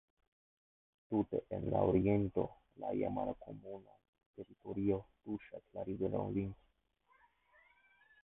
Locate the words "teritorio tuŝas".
4.39-5.67